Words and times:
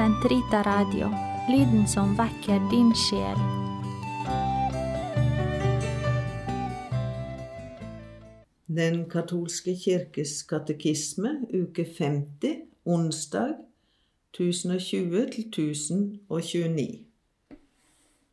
Sentrita 0.00 0.62
Radio, 0.62 1.10
lyden 1.48 1.82
som 1.88 2.14
vekker 2.16 2.62
din 2.70 2.88
sjel. 2.96 3.40
Den 8.64 9.02
katolske 9.12 9.74
kirkes 9.76 10.38
katekisme, 10.48 11.34
uke 11.52 11.84
50, 11.84 12.62
onsdag 12.88 13.52
1020 14.32 15.26
1029. 15.26 16.88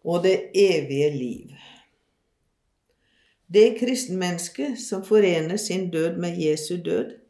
Og 0.07 0.23
det 0.23 0.37
evige 0.55 1.11
liv. 1.17 1.51
Det 3.51 3.73
kristenmennesket 3.79 4.79
som 4.79 5.03
forener 5.03 5.59
sin 5.59 5.89
død 5.91 6.15
med 6.15 6.39
Jesu 6.39 6.77
død, 6.85 7.26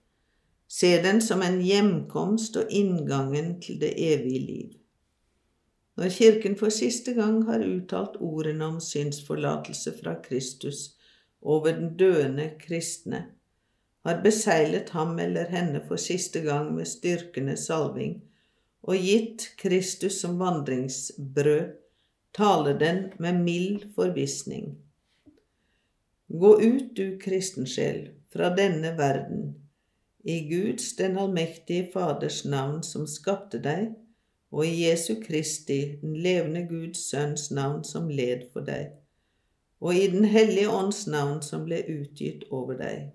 ser 0.67 1.03
den 1.03 1.21
som 1.21 1.41
en 1.41 1.61
hjemkomst 1.61 2.57
og 2.59 2.71
inngangen 2.71 3.55
til 3.61 3.79
det 3.81 3.93
evige 3.95 4.39
liv. 4.39 4.75
Når 5.97 6.09
Kirken 6.13 6.55
for 6.59 6.69
siste 6.69 7.13
gang 7.17 7.41
har 7.47 7.63
uttalt 7.65 8.19
ordene 8.21 8.65
om 8.65 8.79
synsforlatelse 8.83 9.95
fra 10.01 10.13
Kristus 10.21 10.91
over 11.41 11.71
den 11.71 11.95
døende 11.97 12.51
kristne, 12.61 13.23
har 14.05 14.21
beseilet 14.23 14.89
ham 14.95 15.17
eller 15.19 15.49
henne 15.49 15.81
for 15.87 15.99
siste 15.99 16.41
gang 16.45 16.69
med 16.75 16.87
styrkende 16.87 17.57
salving 17.57 18.21
og 18.87 18.95
gitt 18.95 19.49
Kristus 19.59 20.21
som 20.21 20.37
vandringsbrød, 20.39 21.73
taler 22.37 22.77
den 22.77 22.99
med 23.19 23.39
mild 23.41 23.87
forvissning. 23.95 24.75
Gå 26.27 26.51
ut, 26.61 26.91
du 26.95 27.17
kristensjel, 27.19 28.11
fra 28.33 28.51
denne 28.55 28.93
verden, 28.97 29.55
i 30.27 30.49
Guds, 30.49 30.95
den 30.95 31.17
allmektige 31.17 31.87
Faders 31.93 32.41
navn 32.45 32.81
som 32.83 33.05
skapte 33.07 33.61
deg, 33.63 33.93
og 34.51 34.65
i 34.67 34.83
Jesu 34.83 35.13
Kristi, 35.21 35.77
den 36.01 36.17
levende 36.19 36.65
Guds 36.67 37.05
Sønns 37.07 37.45
navn 37.51 37.85
som 37.87 38.09
led 38.11 38.49
for 38.51 38.67
deg, 38.67 38.89
og 39.79 39.95
i 39.95 40.07
Den 40.11 40.25
hellige 40.25 40.69
ånds 40.73 41.05
navn 41.07 41.39
som 41.45 41.63
ble 41.63 41.79
utgitt 41.93 42.43
over 42.51 42.75
deg. 42.79 43.13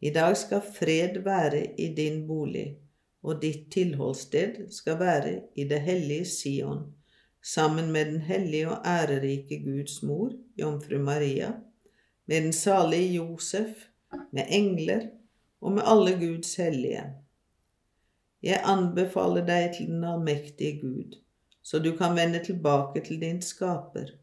I 0.00 0.10
dag 0.10 0.34
skal 0.40 0.64
fred 0.64 1.20
være 1.22 1.62
i 1.78 1.90
din 1.94 2.24
bolig, 2.26 2.80
og 3.22 3.38
ditt 3.42 3.68
tilholdssted 3.70 4.64
skal 4.74 4.98
være 4.98 5.36
i 5.54 5.68
det 5.70 5.80
hellige 5.84 6.26
Sion, 6.26 6.82
sammen 7.42 7.92
med 7.92 8.10
den 8.10 8.20
hellige 8.26 8.72
og 8.72 8.82
ærerike 8.86 9.62
Guds 9.62 10.02
mor, 10.02 10.34
jomfru 10.58 10.98
Maria, 10.98 11.52
med 12.26 12.42
den 12.42 12.52
salige 12.52 13.14
Josef, 13.20 13.86
med 14.32 14.50
engler 14.50 15.06
og 15.60 15.72
med 15.76 15.86
alle 15.86 16.16
Guds 16.20 16.54
hellige. 16.60 17.04
Jeg 18.42 18.62
anbefaler 18.64 19.44
deg 19.44 19.74
til 19.76 19.90
den 19.92 20.04
allmektige 20.04 20.80
Gud, 20.80 21.18
så 21.62 21.78
du 21.78 21.92
kan 21.96 22.16
vende 22.16 22.40
tilbake 22.44 23.02
til 23.04 23.20
din 23.20 23.42
skaper, 23.44 24.14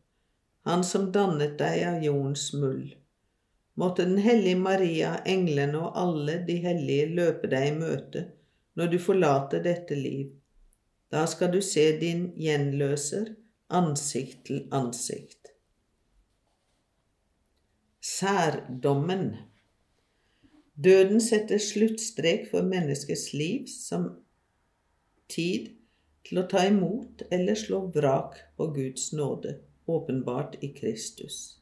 han 0.66 0.84
som 0.84 1.12
dannet 1.14 1.58
deg 1.60 1.84
av 1.88 2.02
jordens 2.04 2.50
muld. 2.54 2.96
Måtte 3.78 4.06
Den 4.06 4.18
hellige 4.18 4.58
Maria, 4.58 5.20
englene 5.26 5.78
og 5.78 6.00
alle 6.02 6.40
de 6.48 6.56
hellige 6.64 7.12
løpe 7.14 7.48
deg 7.52 7.68
i 7.68 7.76
møte 7.78 8.24
når 8.78 8.90
du 8.94 8.98
forlater 9.00 9.62
dette 9.62 9.96
liv. 9.96 10.32
Da 11.14 11.26
skal 11.30 11.52
du 11.54 11.62
se 11.62 11.86
din 12.02 12.32
gjenløser 12.36 13.36
ansikt 13.70 14.48
til 14.50 14.66
ansikt. 14.74 15.54
Særdommen 18.02 19.36
Døden 20.84 21.22
setter 21.22 21.58
sluttstrek 21.58 22.52
for 22.52 22.62
menneskets 22.62 23.32
liv 23.34 23.66
som 23.72 24.12
tid 25.30 25.72
til 26.28 26.38
å 26.38 26.48
ta 26.52 26.68
imot 26.70 27.24
eller 27.34 27.58
slå 27.58 27.80
vrak 27.96 28.36
på 28.60 28.68
Guds 28.76 29.10
nåde, 29.18 29.56
åpenbart 29.90 30.60
i 30.62 30.70
Kristus. 30.76 31.58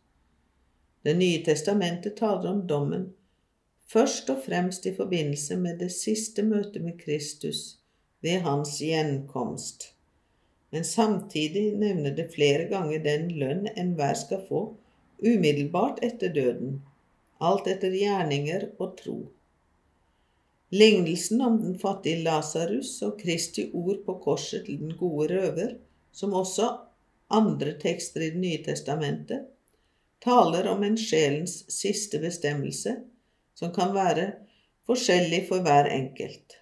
Det 1.06 1.14
nye 1.16 1.40
testamentet 1.46 2.18
taler 2.20 2.50
om 2.50 2.64
dommen 2.68 3.06
først 3.88 4.30
og 4.34 4.42
fremst 4.44 4.88
i 4.90 4.94
forbindelse 4.98 5.58
med 5.64 5.80
det 5.80 5.92
siste 5.96 6.44
møtet 6.44 6.84
med 6.84 6.98
Kristus 7.00 7.78
ved 8.25 8.42
hans 8.44 8.74
gjenkomst, 8.81 9.94
men 10.75 10.84
samtidig 10.84 11.70
nevner 11.78 12.18
det 12.18 12.34
flere 12.34 12.66
ganger 12.68 13.06
den 13.06 13.30
lønn 13.40 13.70
enhver 13.78 14.18
skal 14.20 14.44
få 14.50 14.66
umiddelbart 15.24 16.04
etter 16.04 16.34
døden 16.36 16.81
alt 17.40 17.68
etter 17.68 17.91
gjerninger 17.91 18.69
og 18.79 18.96
tro. 19.00 19.18
Lignelsen 20.75 21.41
om 21.41 21.57
den 21.62 21.75
fattige 21.79 22.23
Lasarus 22.25 22.97
og 23.06 23.19
Kristi 23.22 23.69
ord 23.73 24.01
på 24.06 24.18
korset 24.23 24.66
til 24.66 24.79
den 24.81 24.96
gode 24.97 25.29
røver, 25.34 25.75
som 26.12 26.34
også 26.34 26.72
andre 27.29 27.75
tekster 27.79 28.22
i 28.22 28.29
Det 28.29 28.40
nye 28.40 28.63
testamentet, 28.63 29.45
taler 30.24 30.68
om 30.69 30.84
en 30.84 30.97
sjelens 30.97 31.63
siste 31.69 32.19
bestemmelse, 32.19 32.95
som 33.56 33.74
kan 33.74 33.94
være 33.94 34.31
forskjellig 34.85 35.45
for 35.50 35.62
hver 35.62 35.90
enkelt. 35.91 36.57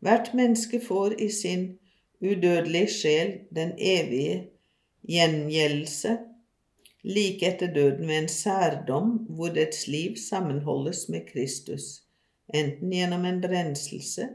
Hvert 0.00 0.34
menneske 0.34 0.80
får 0.80 1.20
i 1.20 1.28
sin 1.30 1.78
udødelige 2.20 2.88
sjel 2.88 3.32
den 3.54 3.72
evige 3.78 4.48
gjengjeldelse 5.06 6.18
like 7.04 7.46
etter 7.46 7.72
døden 7.74 8.08
ved 8.08 8.18
en 8.18 8.28
særdom 8.28 9.10
hvor 9.28 9.54
dets 9.54 9.86
liv 9.88 10.16
sammenholdes 10.16 11.08
med 11.08 11.26
Kristus, 11.32 12.02
enten 12.54 12.92
gjennom 12.92 13.24
en 13.24 13.40
brenselse 13.40 14.28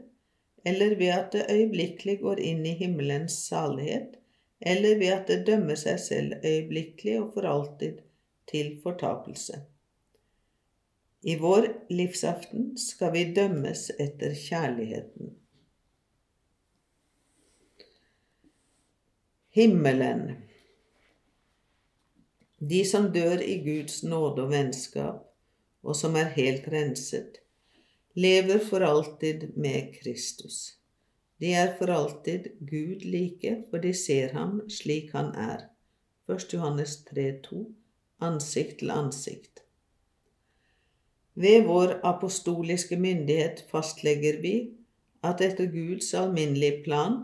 eller 0.66 0.96
ved 0.98 1.06
at 1.06 1.32
det 1.32 1.46
øyeblikkelig 1.50 2.18
går 2.20 2.40
inn 2.42 2.64
i 2.66 2.74
himmelens 2.74 3.32
salighet, 3.46 4.16
eller 4.60 4.98
ved 4.98 5.12
at 5.14 5.28
det 5.30 5.44
dømmer 5.46 5.78
seg 5.78 6.00
selv 6.02 6.32
øyeblikkelig 6.42 7.20
og 7.20 7.28
for 7.34 7.46
alltid 7.46 8.00
til 8.50 8.72
fortapelse. 8.82 9.60
I 11.22 11.36
vår 11.38 11.68
livsaften 11.90 12.72
skal 12.78 13.12
vi 13.14 13.22
dømmes 13.36 13.90
etter 13.98 14.34
kjærligheten. 14.34 15.36
Himmelen 19.54 20.26
de 22.60 22.84
som 22.88 23.10
dør 23.12 23.42
i 23.44 23.58
Guds 23.64 24.02
nåde 24.02 24.46
og 24.46 24.50
vennskap, 24.50 25.22
og 25.82 25.96
som 25.96 26.16
er 26.16 26.32
helt 26.36 26.68
renset, 26.72 27.38
lever 28.16 28.62
for 28.64 28.84
alltid 28.84 29.50
med 29.56 29.92
Kristus. 30.00 30.76
De 31.40 31.52
er 31.52 31.74
for 31.78 31.92
alltid 31.92 32.48
Gud 32.64 33.04
like, 33.04 33.58
for 33.70 33.78
de 33.78 33.92
ser 33.94 34.32
ham 34.32 34.62
slik 34.72 35.12
han 35.12 35.34
er. 35.36 35.68
1. 36.32 36.48
Johannes 36.54 37.02
3,2 37.12 37.66
Ansikt 38.24 38.78
til 38.80 38.90
ansikt. 38.90 39.60
Ved 41.36 41.66
vår 41.68 41.98
apostoliske 42.08 42.96
myndighet 42.96 43.66
fastlegger 43.68 44.40
vi 44.40 44.54
at 45.22 45.42
etter 45.44 45.68
Guds 45.68 46.14
alminnelige 46.16 46.80
plan 46.86 47.18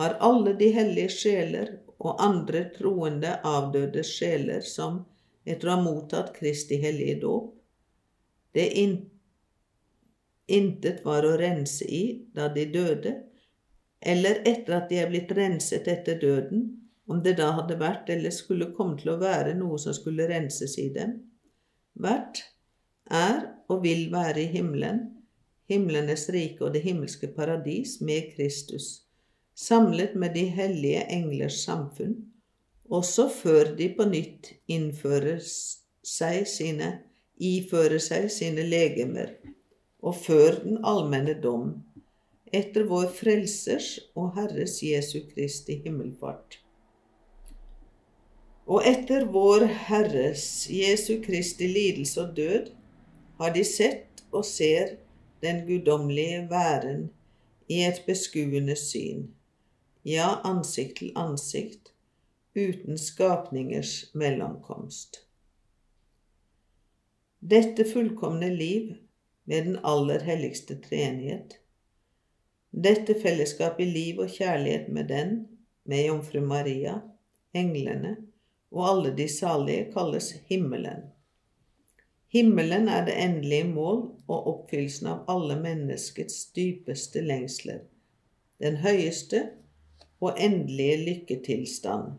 har 0.00 0.16
alle 0.18 0.56
de 0.58 0.72
hellige 0.74 1.12
sjeler 1.14 1.70
og 1.98 2.22
andre 2.22 2.64
troende 2.76 3.38
avdøde 3.46 4.04
sjeler 4.06 4.64
som, 4.66 5.02
etter 5.44 5.68
å 5.68 5.76
ha 5.76 5.82
mottatt 5.84 6.32
Kristi 6.36 6.78
hellige 6.82 7.20
dåp, 7.22 7.50
det 8.54 8.68
in 8.80 8.96
intet 10.46 11.04
var 11.04 11.24
å 11.24 11.36
rense 11.40 11.86
i 11.88 12.04
da 12.36 12.50
de 12.52 12.66
døde, 12.68 13.14
eller 14.04 14.42
etter 14.44 14.76
at 14.76 14.90
de 14.90 14.98
er 15.00 15.08
blitt 15.08 15.32
renset 15.32 15.88
etter 15.88 16.18
døden, 16.20 16.66
om 17.08 17.22
det 17.24 17.36
da 17.40 17.50
hadde 17.56 17.76
vært 17.80 18.10
eller 18.12 18.32
skulle 18.32 18.72
komme 18.76 18.98
til 19.00 19.14
å 19.14 19.20
være 19.20 19.54
noe 19.56 19.78
som 19.80 19.96
skulle 19.96 20.28
renses 20.28 20.76
i 20.80 20.90
dem. 20.92 21.16
Hvert 22.00 22.42
er 23.12 23.46
og 23.68 23.84
vil 23.84 24.10
være 24.12 24.44
i 24.44 24.50
himmelen, 24.52 25.02
himlenes 25.68 26.28
rike 26.32 26.64
og 26.64 26.74
det 26.76 26.84
himmelske 26.84 27.30
paradis 27.36 27.98
med 28.04 28.32
Kristus 28.34 29.03
samlet 29.54 30.14
med 30.14 30.34
de 30.34 30.44
hellige 30.50 31.04
englers 31.14 31.62
samfunn, 31.64 32.16
også 32.90 33.28
før 33.30 33.70
de 33.78 33.88
på 33.96 34.06
nytt 34.10 34.50
innfører 34.68 35.40
seg 35.44 36.48
sine, 36.50 36.90
ifører 37.38 38.02
seg 38.02 38.26
sine 38.34 38.66
legemer, 38.66 39.30
og 40.02 40.18
før 40.26 40.58
den 40.64 40.80
allmenne 40.84 41.36
dom, 41.40 41.70
etter 42.54 42.84
vår 42.90 43.08
Frelsers 43.14 43.96
og 44.14 44.34
Herres 44.36 44.80
Jesu 44.82 45.20
Kristi 45.30 45.78
himmelfart. 45.86 46.58
Og 48.66 48.84
etter 48.88 49.26
vår 49.28 49.66
Herres 49.88 50.66
Jesu 50.72 51.18
Kristi 51.24 51.68
lidelse 51.68 52.22
og 52.22 52.36
død 52.36 52.70
har 53.40 53.54
de 53.54 53.64
sett 53.66 54.22
og 54.32 54.44
ser 54.48 54.96
den 55.44 55.64
guddommelige 55.66 56.46
væren 56.50 57.08
i 57.68 57.82
et 57.84 58.00
beskuende 58.06 58.76
syn 58.78 59.26
ja, 60.04 60.28
ansikt 60.44 60.98
til 61.00 61.12
ansikt, 61.18 61.92
uten 62.54 63.00
skapningers 63.00 64.12
mellomkomst. 64.14 65.24
Dette 67.40 67.84
fullkomne 67.88 68.48
liv 68.54 68.94
med 69.44 69.68
den 69.68 69.78
aller 69.84 70.22
helligste 70.24 70.78
treenighet, 70.80 71.58
Dette 72.74 73.14
fellesskap 73.14 73.78
i 73.78 73.84
liv 73.86 74.18
og 74.18 74.32
kjærlighet 74.34 74.88
med 74.90 75.06
den, 75.06 75.34
med 75.86 76.08
jomfru 76.08 76.40
Maria, 76.42 76.96
englene 77.54 78.16
og 78.74 78.88
alle 78.88 79.12
de 79.14 79.28
salige, 79.30 79.92
kalles 79.92 80.32
himmelen. 80.48 81.04
Himmelen 82.34 82.88
er 82.90 83.04
det 83.06 83.14
endelige 83.14 83.68
mål 83.68 84.00
og 84.26 84.48
oppfyllelsen 84.50 85.06
av 85.12 85.30
alle 85.30 85.54
menneskets 85.60 86.48
dypeste 86.56 87.22
lengsler, 87.22 87.84
den 88.58 88.80
høyeste 88.82 89.44
og 90.24 90.40
endelige 90.40 90.96
lykketilstand. 91.04 92.14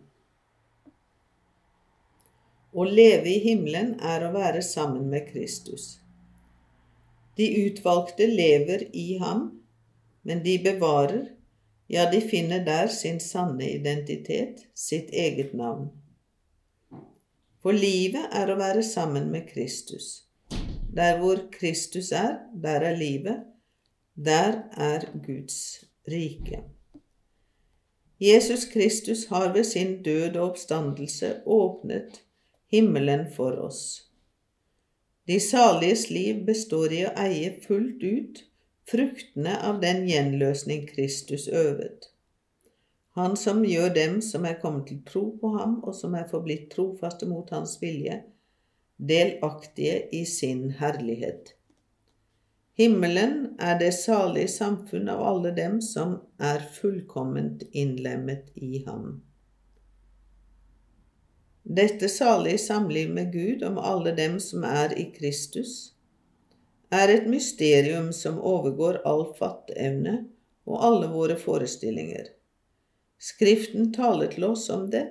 Å 2.76 2.86
leve 2.88 3.32
i 3.32 3.40
himmelen 3.44 3.94
er 4.04 4.26
å 4.28 4.34
være 4.36 4.62
sammen 4.66 5.08
med 5.12 5.30
Kristus. 5.30 5.96
De 7.40 7.48
utvalgte 7.66 8.28
lever 8.28 8.88
i 8.96 9.18
ham, 9.22 9.48
men 10.28 10.44
de 10.44 10.58
bevarer, 10.64 11.30
ja, 11.88 12.08
de 12.12 12.20
finner 12.22 12.64
der 12.66 12.88
sin 12.92 13.20
sanne 13.24 13.68
identitet, 13.70 14.66
sitt 14.74 15.12
eget 15.14 15.54
navn. 15.54 15.90
For 17.64 17.74
livet 17.74 18.30
er 18.36 18.52
å 18.52 18.60
være 18.60 18.84
sammen 18.86 19.32
med 19.34 19.48
Kristus. 19.50 20.26
Der 20.96 21.20
hvor 21.20 21.46
Kristus 21.52 22.12
er, 22.16 22.40
der 22.54 22.86
er 22.92 22.98
livet. 22.98 23.44
Der 24.16 24.64
er 24.78 25.08
Guds 25.26 25.86
rike. 26.08 26.62
Jesus 28.20 28.66
Kristus 28.66 29.28
har 29.28 29.54
ved 29.54 29.64
sin 29.64 30.04
død 30.04 30.36
og 30.36 30.50
oppstandelse 30.50 31.34
åpnet 31.46 32.22
himmelen 32.72 33.26
for 33.36 33.60
oss. 33.60 34.06
De 35.28 35.40
saliges 35.40 36.10
liv 36.10 36.46
består 36.46 36.94
i 36.94 37.02
å 37.08 37.14
eie 37.20 37.50
fullt 37.66 38.04
ut 38.04 38.44
fruktene 38.92 39.56
av 39.68 39.82
den 39.82 40.06
gjenløsning 40.08 40.86
Kristus 40.88 41.48
øvet. 41.48 42.12
Han 43.18 43.36
som 43.40 43.64
gjør 43.66 43.94
dem 43.96 44.20
som 44.22 44.46
er 44.46 44.60
kommet 44.62 44.88
til 44.92 45.02
tro 45.08 45.26
på 45.42 45.52
ham, 45.58 45.80
og 45.84 45.96
som 45.96 46.16
er 46.20 46.28
forblitt 46.30 46.70
trofaste 46.76 47.28
mot 47.28 47.50
hans 47.56 47.78
vilje, 47.82 48.22
delaktige 48.96 50.02
i 50.16 50.26
sin 50.30 50.70
herlighet. 50.80 51.55
Himmelen 52.76 53.56
er 53.60 53.78
det 53.80 53.94
salige 53.96 54.50
samfunn 54.52 55.08
av 55.08 55.22
alle 55.24 55.54
dem 55.56 55.78
som 55.80 56.18
er 56.44 56.66
fullkomment 56.76 57.64
innlemmet 57.72 58.50
i 58.60 58.82
ham. 58.84 59.22
Dette 61.64 62.10
salige 62.12 62.60
samliv 62.66 63.14
med 63.16 63.32
Gud 63.32 63.64
om 63.64 63.80
alle 63.80 64.12
dem 64.18 64.36
som 64.44 64.68
er 64.68 64.92
i 65.00 65.08
Kristus, 65.16 65.96
er 66.92 67.10
et 67.10 67.32
mysterium 67.32 68.12
som 68.14 68.44
overgår 68.44 69.00
all 69.08 69.24
fatteevne 69.40 70.18
og 70.68 70.84
alle 70.84 71.10
våre 71.16 71.40
forestillinger. 71.40 72.28
Skriften 73.18 73.94
taler 73.96 74.36
til 74.36 74.50
oss 74.52 74.68
om 74.70 74.90
det 74.92 75.08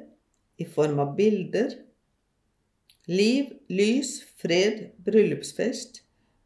i 0.61 0.69
form 0.69 1.01
av 1.01 1.17
bilder. 1.17 1.73
Liv, 3.09 3.57
lys, 3.73 4.19
fred, 4.39 4.91
bryllupsfest, 5.05 6.04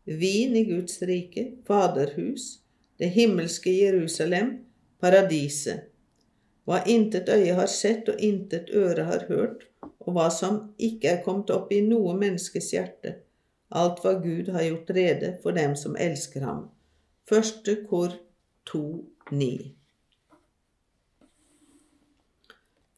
vin 0.08 0.56
i 0.56 0.64
Guds 0.64 1.02
rike, 1.02 1.44
faderhus, 1.66 2.58
det 2.98 3.10
himmelske 3.14 3.72
Jerusalem, 3.72 4.58
paradiset. 5.00 5.88
Hva 6.68 6.82
intet 6.84 7.28
øye 7.32 7.54
har 7.56 7.70
sett 7.72 8.08
og 8.12 8.20
intet 8.20 8.72
øre 8.76 9.06
har 9.08 9.24
hørt, 9.28 9.68
og 10.00 10.12
hva 10.16 10.28
som 10.32 10.58
ikke 10.76 11.12
er 11.12 11.22
kommet 11.24 11.52
opp 11.52 11.72
i 11.72 11.80
noe 11.84 12.16
menneskes 12.18 12.72
hjerte, 12.74 13.14
alt 13.68 14.02
hva 14.04 14.16
Gud 14.20 14.50
har 14.52 14.64
gjort 14.66 14.92
rede 14.96 15.32
for 15.42 15.56
dem 15.56 15.76
som 15.76 15.96
elsker 15.96 16.44
ham. 16.44 16.66
Første 17.28 17.76
kor 17.88 18.16
2, 18.72 18.84
9. 19.30 19.50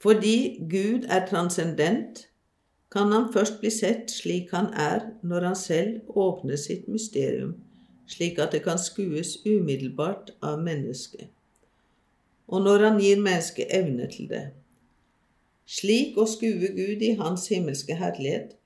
Fordi 0.01 0.37
Gud 0.71 1.07
er 1.11 1.27
transcendent, 1.27 2.30
kan 2.91 3.13
han 3.15 3.29
først 3.33 3.61
bli 3.63 3.71
sett 3.71 4.11
slik 4.11 4.51
han 4.55 4.73
er 4.75 5.13
når 5.23 5.47
han 5.49 5.59
selv 5.59 6.17
åpner 6.19 6.59
sitt 6.59 6.89
mysterium, 6.91 7.55
slik 8.11 8.41
at 8.43 8.55
det 8.55 8.65
kan 8.65 8.81
skues 8.83 9.37
umiddelbart 9.47 10.33
av 10.43 10.59
mennesket, 10.63 11.29
og 12.51 12.65
når 12.67 12.87
han 12.89 12.99
gir 13.03 13.23
mennesket 13.23 13.71
evne 13.71 14.09
til 14.11 14.31
det. 14.31 14.47
Slik 15.71 16.17
å 16.19 16.27
skue 16.27 16.73
Gud 16.75 17.05
i 17.07 17.13
Hans 17.21 17.47
himmelske 17.53 17.95
herlighet 17.95 18.57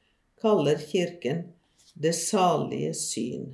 kaller 0.41 0.81
Kirken 0.81 1.45
det 2.01 2.15
salige 2.17 2.95
syn. 2.97 3.51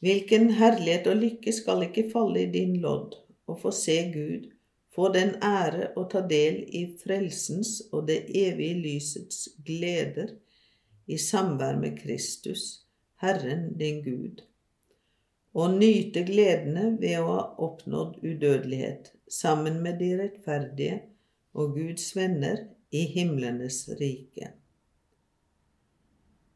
Hvilken 0.00 0.54
herlighet 0.56 1.10
og 1.12 1.20
lykke 1.20 1.52
skal 1.52 1.84
ikke 1.84 2.06
falle 2.08 2.46
i 2.46 2.52
din 2.54 2.78
lodd 2.80 3.18
å 3.44 3.58
få 3.60 3.74
se 3.76 3.98
Gud 4.14 4.48
få 4.94 5.08
den 5.14 5.36
ære 5.44 5.90
å 5.98 6.04
ta 6.10 6.22
del 6.26 6.62
i 6.66 6.84
frelsens 7.00 7.76
og 7.92 8.08
det 8.10 8.24
evige 8.36 8.78
lysets 8.82 9.48
gleder 9.66 10.34
i 11.10 11.18
samvær 11.18 11.78
med 11.80 11.98
Kristus, 12.00 12.86
Herren 13.22 13.70
din 13.78 14.00
Gud, 14.04 14.42
og 15.54 15.76
nyte 15.78 16.22
gledene 16.26 16.94
ved 17.00 17.18
å 17.20 17.26
ha 17.28 17.42
oppnådd 17.66 18.20
udødelighet 18.22 19.12
sammen 19.30 19.80
med 19.82 19.98
de 20.02 20.12
rettferdige 20.22 21.00
og 21.58 21.74
Guds 21.78 22.10
venner 22.16 22.64
i 22.94 23.04
himlenes 23.10 23.84
rike. 24.00 24.52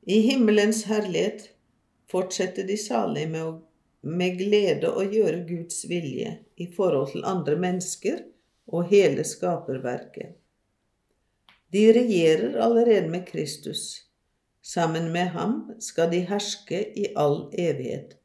I 0.07 0.21
himmelens 0.27 0.85
herlighet 0.91 1.49
fortsetter 2.11 2.67
de 2.69 2.77
salige 2.79 3.31
med 3.31 3.63
med 4.05 4.37
glede 4.37 4.91
å 4.93 5.01
gjøre 5.09 5.47
Guds 5.49 5.85
vilje 5.89 6.35
i 6.57 6.69
forhold 6.77 7.13
til 7.13 7.25
andre 7.25 7.57
mennesker 7.57 8.19
og 8.67 8.89
hele 8.89 9.25
skaperverket. 9.25 10.35
De 11.73 11.87
regjerer 11.93 12.61
allerede 12.63 13.09
med 13.11 13.27
Kristus. 13.27 14.05
Sammen 14.63 15.13
med 15.13 15.35
ham 15.35 15.71
skal 15.81 16.13
de 16.13 16.21
herske 16.21 16.99
i 16.99 17.07
all 17.17 17.51
evighet. 17.53 18.17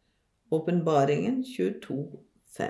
Åpenbaringen 0.52 1.44
22, 1.58 2.20
5. 2.58 2.70